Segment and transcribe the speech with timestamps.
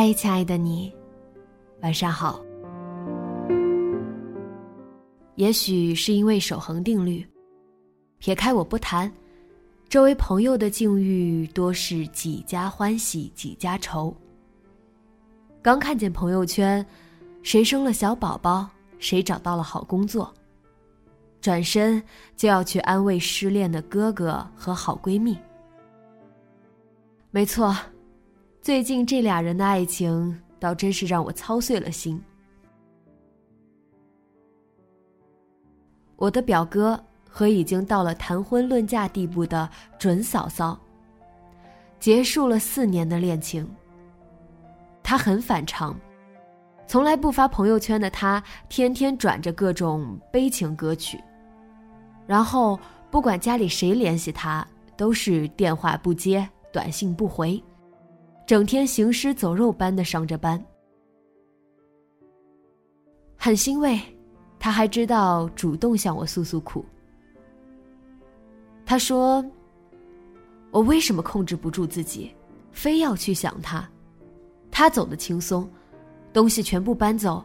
[0.00, 0.94] 嗨，亲爱的你，
[1.82, 2.40] 晚上好。
[5.34, 7.26] 也许是因为守恒定律，
[8.18, 9.12] 撇开我不谈，
[9.88, 14.16] 周围朋友的境遇多是几家欢喜几家愁。
[15.60, 16.86] 刚看见朋友圈，
[17.42, 18.70] 谁生了小宝宝，
[19.00, 20.32] 谁找到了好工作，
[21.40, 22.00] 转身
[22.36, 25.36] 就要去安慰失恋的哥哥和好闺蜜。
[27.32, 27.76] 没错。
[28.68, 32.22] 最近这俩人的爱情，倒真是让我操碎了心。
[36.16, 39.66] 我的表哥和已经到了谈婚论嫁地步的
[39.98, 40.78] 准嫂嫂，
[41.98, 43.66] 结束了四年的恋情。
[45.02, 45.98] 他很反常，
[46.86, 51.18] 从来不发朋友圈的他，天天转着各种悲情歌曲，
[52.26, 52.78] 然后
[53.10, 57.58] 不管家里谁联系他，都是电话不接，短信不回。
[58.48, 60.58] 整天行尸走肉般的上着班，
[63.36, 64.00] 很欣慰，
[64.58, 66.82] 他还知道主动向我诉诉苦。
[68.86, 69.44] 他说
[70.72, 72.34] ：“我为什么控制不住自己，
[72.72, 73.86] 非要去想他？
[74.70, 75.70] 他走的轻松，
[76.32, 77.44] 东西全部搬走，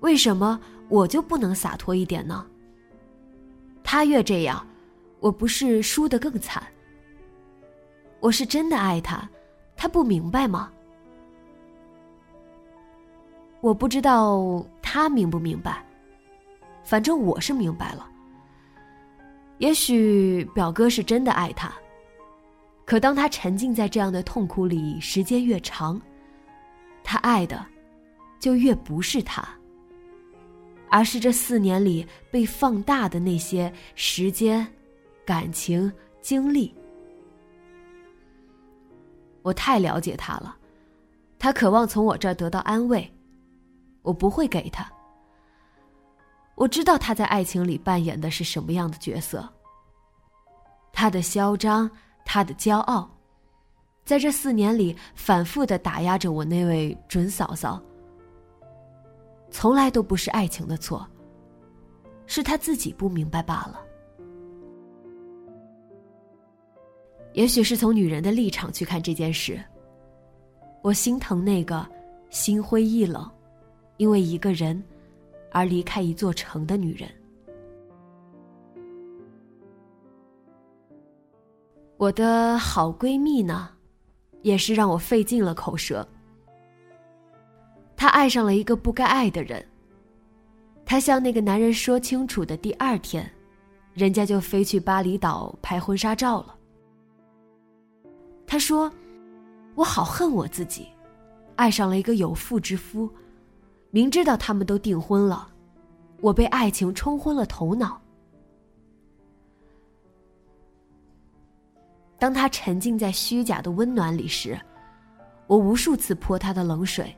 [0.00, 2.46] 为什么我就不能洒脱一点呢？
[3.84, 4.66] 他越这样，
[5.20, 6.66] 我不是输得更惨？
[8.18, 9.28] 我是真的爱他。”
[9.82, 10.70] 他不明白吗？
[13.60, 15.84] 我不知道他明不明白，
[16.84, 18.08] 反正我是明白了。
[19.58, 21.72] 也许表哥是真的爱他，
[22.84, 26.00] 可当他沉浸在这样的痛苦里时间越长，
[27.02, 27.66] 他爱的
[28.38, 29.44] 就越不是他，
[30.92, 34.64] 而是这四年里被放大的那些时间、
[35.26, 36.72] 感情、经历。
[39.42, 40.56] 我太了解他了，
[41.38, 43.12] 他渴望从我这儿得到安慰，
[44.02, 44.90] 我不会给他。
[46.54, 49.48] 我知道他在爱情里扮演的是什么样的角色。
[50.92, 51.90] 他的嚣张，
[52.24, 53.10] 他的骄傲，
[54.04, 57.82] 在这四年里反复的打压着我那位准嫂嫂。
[59.50, 61.06] 从来都不是爱情的错，
[62.26, 63.80] 是他自己不明白罢了。
[67.34, 69.58] 也许是从女人的立场去看这件事，
[70.82, 71.86] 我心疼那个
[72.28, 73.30] 心灰意冷，
[73.96, 74.82] 因为一个人
[75.50, 77.08] 而离开一座城的女人。
[81.96, 83.70] 我的好闺蜜呢，
[84.42, 86.06] 也是让我费尽了口舌。
[87.96, 89.64] 她爱上了一个不该爱的人。
[90.84, 93.30] 她向那个男人说清楚的第二天，
[93.94, 96.58] 人家就飞去巴厘岛拍婚纱照了。
[98.52, 98.92] 他说
[99.74, 100.86] ：“我好恨我自己，
[101.56, 103.10] 爱上了一个有妇之夫，
[103.90, 105.48] 明知道他们都订婚了，
[106.20, 107.98] 我被爱情冲昏了头脑。
[112.18, 114.60] 当他沉浸在虚假的温暖里时，
[115.46, 117.10] 我无数次泼他的冷水。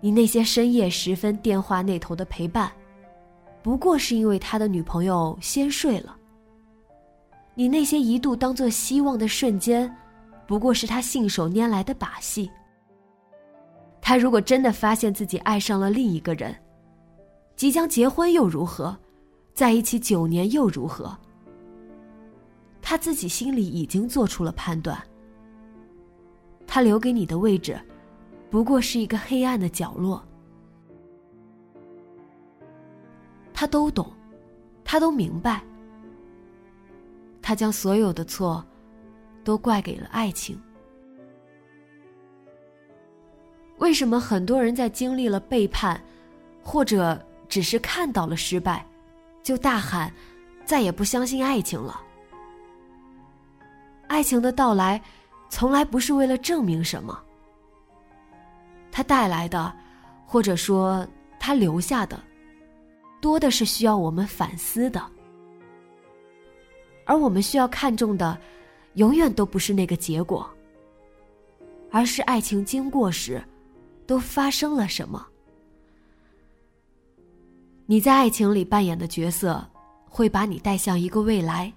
[0.00, 2.68] 你那些深夜时分电话那头的陪伴，
[3.62, 6.16] 不过是因为他的女朋友先睡了。”
[7.54, 9.94] 你那些一度当做希望的瞬间，
[10.46, 12.50] 不过是他信手拈来的把戏。
[14.00, 16.54] 他如果真的发现自己爱上了另一个人，
[17.56, 18.96] 即将结婚又如何？
[19.54, 21.16] 在一起九年又如何？
[22.82, 25.00] 他自己心里已经做出了判断。
[26.66, 27.80] 他留给你的位置，
[28.50, 30.22] 不过是一个黑暗的角落。
[33.54, 34.12] 他都懂，
[34.84, 35.62] 他都明白。
[37.46, 38.64] 他将所有的错，
[39.44, 40.58] 都怪给了爱情。
[43.76, 46.02] 为什么很多人在经历了背叛，
[46.62, 48.82] 或者只是看到了失败，
[49.42, 50.10] 就大喊
[50.64, 52.00] 再也不相信爱情了？
[54.06, 54.98] 爱情的到来，
[55.50, 57.22] 从来不是为了证明什么。
[58.90, 59.70] 它带来的，
[60.24, 61.06] 或者说
[61.38, 62.18] 它留下的，
[63.20, 65.13] 多的是需要我们反思的。
[67.04, 68.38] 而我们需要看重的，
[68.94, 70.48] 永远都不是那个结果，
[71.90, 73.42] 而是爱情经过时，
[74.06, 75.26] 都发生了什么。
[77.86, 79.62] 你在爱情里扮演的角色，
[80.08, 81.72] 会把你带向一个未来。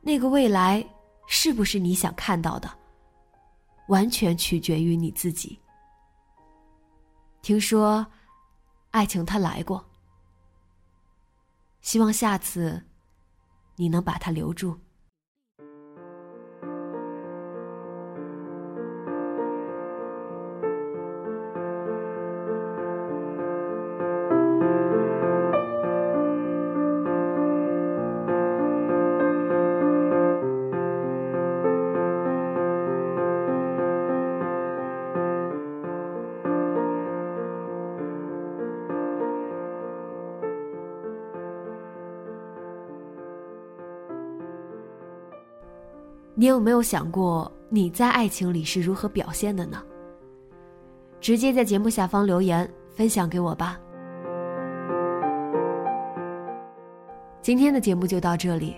[0.00, 0.84] 那个未来
[1.26, 2.68] 是不是你想看到的？
[3.88, 5.58] 完全取决于你自己。
[7.40, 8.04] 听说，
[8.90, 9.84] 爱情它来过，
[11.80, 12.82] 希望下次
[13.78, 14.87] 你能把他留住。
[46.40, 49.82] 你有没有想过你在爱情里是如何表现的呢？
[51.20, 53.76] 直接在节目下方留言分享给我吧。
[57.42, 58.76] 今天的节目就到这里，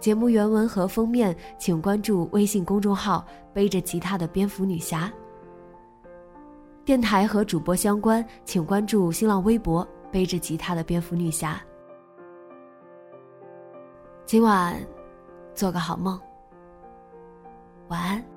[0.00, 3.24] 节目原文和封面请关注微信公众号
[3.54, 5.08] “背着吉他的蝙蝠女侠”。
[6.84, 11.60] 电台和主播相关，请关注新浪微博“背着吉他的蝙蝠女侠”。
[14.26, 14.76] 今晚，
[15.54, 16.20] 做个好梦。
[17.88, 18.35] 晚安。